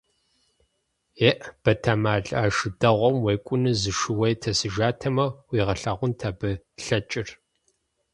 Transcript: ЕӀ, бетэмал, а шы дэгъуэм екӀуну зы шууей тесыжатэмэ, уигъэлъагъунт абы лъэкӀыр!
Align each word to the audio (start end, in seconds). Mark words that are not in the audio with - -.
ЕӀ, 1.29 1.37
бетэмал, 1.61 2.27
а 2.41 2.43
шы 2.55 2.67
дэгъуэм 2.79 3.15
екӀуну 3.33 3.73
зы 3.81 3.91
шууей 3.99 4.35
тесыжатэмэ, 4.41 5.25
уигъэлъагъунт 5.49 6.19
абы 6.29 6.51
лъэкӀыр! 6.83 7.29